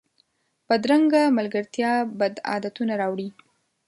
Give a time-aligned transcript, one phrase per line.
[0.67, 3.29] بدرنګه ملګرتیا بد عادتونه راوړي